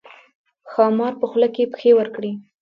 [0.71, 2.31] ښامار په خوله کې پښې ورکړې.